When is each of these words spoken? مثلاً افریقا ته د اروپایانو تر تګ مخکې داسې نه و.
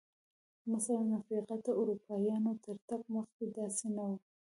مثلاً 0.73 1.03
افریقا 1.19 1.55
ته 1.65 1.71
د 1.73 1.77
اروپایانو 1.81 2.51
تر 2.65 2.75
تګ 2.89 3.01
مخکې 3.15 3.45
داسې 3.57 3.87
نه 3.95 4.03
و. 4.09 4.11